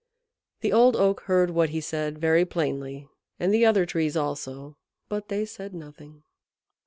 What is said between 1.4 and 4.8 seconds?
what he said very plainly, and the other Trees also;